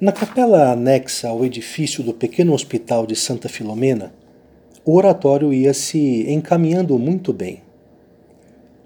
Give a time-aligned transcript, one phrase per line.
[0.00, 4.14] Na capela anexa ao edifício do pequeno hospital de Santa Filomena,
[4.82, 7.60] o oratório ia se encaminhando muito bem.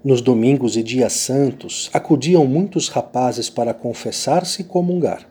[0.03, 5.25] Nos domingos e dias santos, acudiam muitos rapazes para confessar-se e comungar.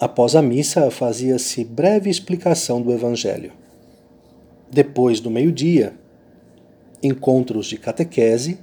[0.00, 3.52] Após a missa, fazia-se breve explicação do Evangelho.
[4.70, 5.92] Depois do meio-dia,
[7.02, 8.58] encontros de catequese,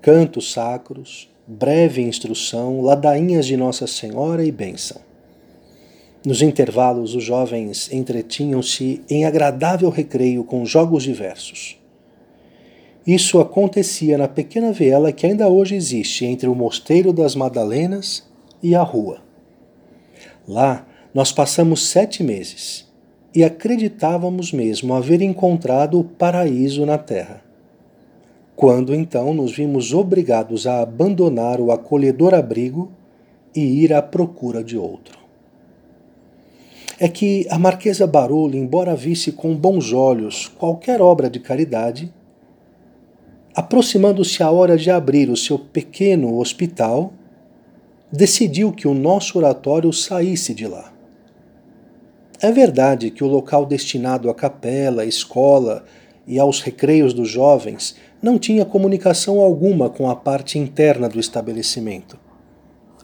[0.00, 5.09] cantos sacros, breve instrução, ladainhas de Nossa Senhora e bênção.
[6.24, 11.78] Nos intervalos, os jovens entretinham-se em agradável recreio com jogos diversos.
[13.06, 18.28] Isso acontecia na pequena viela que ainda hoje existe entre o Mosteiro das Madalenas
[18.62, 19.22] e a rua.
[20.46, 22.86] Lá nós passamos sete meses
[23.34, 27.42] e acreditávamos mesmo haver encontrado o paraíso na terra.
[28.54, 32.92] Quando então nos vimos obrigados a abandonar o acolhedor abrigo
[33.56, 35.19] e ir à procura de outro.
[37.02, 42.12] É que a Marquesa Barolo, embora visse com bons olhos qualquer obra de caridade,
[43.54, 47.10] aproximando-se a hora de abrir o seu pequeno hospital,
[48.12, 50.92] decidiu que o nosso oratório saísse de lá.
[52.38, 55.86] É verdade que o local destinado à capela, à escola
[56.26, 62.18] e aos recreios dos jovens não tinha comunicação alguma com a parte interna do estabelecimento.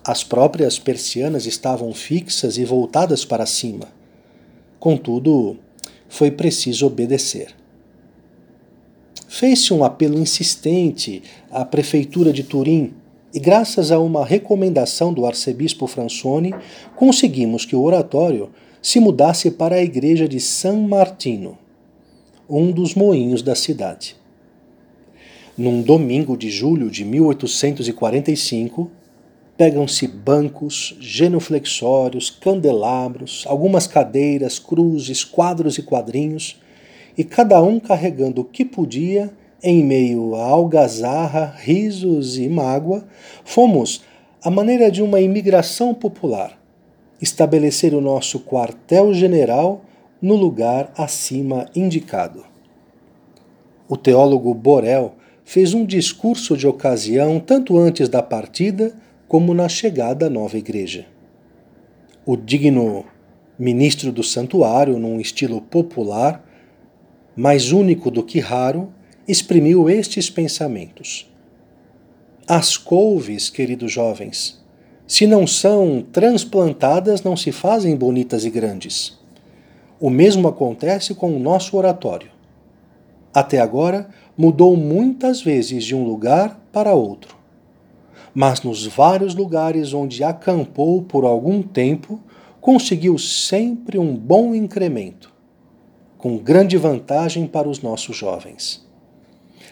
[0.06, 3.88] As próprias persianas estavam fixas e voltadas para cima.
[4.78, 5.56] Contudo,
[6.08, 7.48] foi preciso obedecer.
[9.26, 12.94] Fez-se um apelo insistente à prefeitura de Turim
[13.34, 16.54] e, graças a uma recomendação do arcebispo Fransoni,
[16.94, 21.58] conseguimos que o oratório se mudasse para a igreja de San Martino,
[22.48, 24.14] um dos moinhos da cidade
[25.56, 28.90] num domingo de julho de 1845,
[29.56, 36.60] pegam-se bancos, genuflexórios, candelabros, algumas cadeiras, cruzes, quadros e quadrinhos,
[37.16, 39.32] e cada um carregando o que podia,
[39.62, 43.06] em meio a algazarra, risos e mágoa,
[43.44, 44.04] fomos,
[44.42, 46.58] à maneira de uma imigração popular,
[47.20, 49.82] estabelecer o nosso quartel-general
[50.20, 52.44] no lugar acima indicado.
[53.88, 55.14] O teólogo Borel
[55.44, 58.94] fez um discurso de ocasião tanto antes da partida
[59.28, 61.06] como na chegada à nova igreja.
[62.24, 63.04] O digno
[63.58, 66.44] ministro do santuário, num estilo popular,
[67.34, 68.92] mais único do que raro,
[69.26, 71.30] exprimiu estes pensamentos.
[72.46, 74.64] As couves, queridos jovens,
[75.06, 79.18] se não são transplantadas, não se fazem bonitas e grandes.
[80.00, 82.30] O mesmo acontece com o nosso oratório.
[83.32, 87.35] Até agora, mudou muitas vezes de um lugar para outro.
[88.38, 92.20] Mas nos vários lugares onde acampou por algum tempo,
[92.60, 95.32] conseguiu sempre um bom incremento,
[96.18, 98.86] com grande vantagem para os nossos jovens.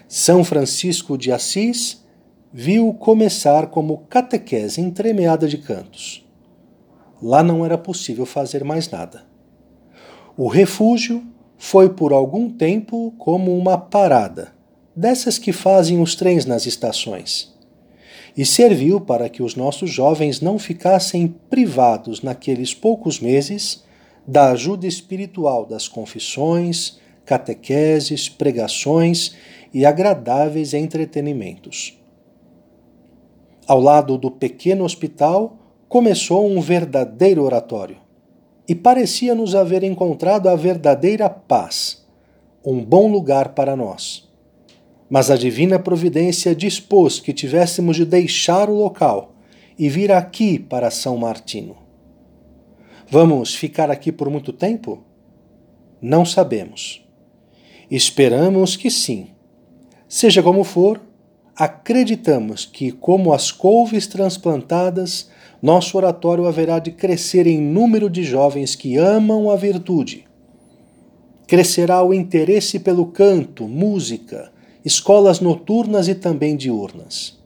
[0.09, 2.03] São Francisco de Assis
[2.51, 6.27] viu começar como catequese entremeada de cantos.
[7.21, 9.27] Lá não era possível fazer mais nada.
[10.39, 11.23] O refúgio
[11.59, 14.55] foi por algum tempo como uma parada,
[14.97, 17.54] dessas que fazem os trens nas estações,
[18.37, 23.85] e serviu para que os nossos jovens não ficassem privados naqueles poucos meses
[24.27, 29.35] da ajuda espiritual das confissões, catequeses, pregações
[29.73, 31.99] e agradáveis entretenimentos.
[33.67, 35.59] Ao lado do pequeno hospital
[35.89, 37.97] começou um verdadeiro oratório,
[38.67, 42.05] e parecia-nos haver encontrado a verdadeira paz,
[42.65, 44.24] um bom lugar para nós
[45.15, 49.33] mas a divina providência dispôs que tivéssemos de deixar o local
[49.79, 51.77] e vir aqui para São Martino.
[53.09, 55.05] Vamos ficar aqui por muito tempo?
[56.03, 57.07] Não sabemos.
[57.89, 59.29] Esperamos que sim.
[60.09, 61.01] Seja como for,
[61.55, 65.31] acreditamos que, como as couves transplantadas,
[65.63, 70.25] nosso oratório haverá de crescer em número de jovens que amam a virtude.
[71.47, 74.53] Crescerá o interesse pelo canto, música,
[74.85, 77.39] escolas noturnas e também diurnas.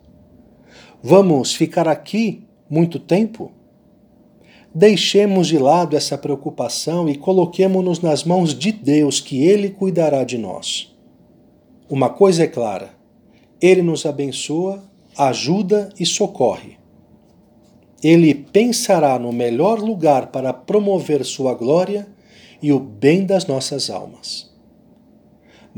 [1.02, 3.52] Vamos ficar aqui muito tempo?
[4.74, 10.36] Deixemos de lado essa preocupação e coloquemo-nos nas mãos de Deus, que Ele cuidará de
[10.36, 10.94] nós.
[11.88, 12.90] Uma coisa é clara:
[13.60, 14.82] Ele nos abençoa,
[15.16, 16.76] ajuda e socorre.
[18.02, 22.06] Ele pensará no melhor lugar para promover Sua glória
[22.60, 24.47] e o bem das nossas almas.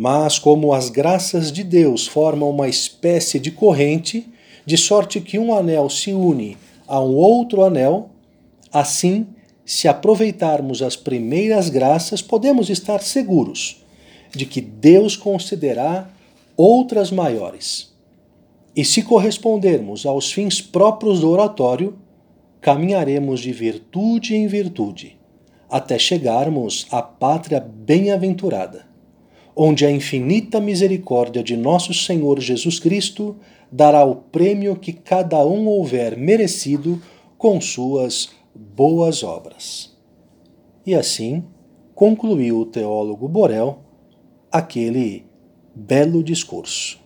[0.02, 4.26] Mas, como as graças de Deus formam uma espécie de corrente,
[4.64, 6.56] de sorte que um anel se une
[6.88, 8.08] a um outro anel,
[8.73, 9.26] assim
[9.62, 13.85] se aproveitarmos as primeiras graças, podemos estar seguros
[14.31, 16.08] de que Deus concederá
[16.56, 17.94] outras maiores.
[18.75, 21.99] E se correspondermos aos fins próprios do oratório,
[22.62, 25.19] caminharemos de virtude em virtude,
[25.69, 28.88] até chegarmos à pátria bem-aventurada,
[29.62, 33.37] onde a infinita misericórdia de nosso Senhor Jesus Cristo
[33.71, 36.99] dará o prêmio que cada um houver merecido
[37.37, 39.95] com suas boas obras.
[40.87, 41.45] E assim
[41.95, 43.81] concluiu o teólogo Borel
[44.51, 45.27] aquele
[45.75, 46.99] belo discurso.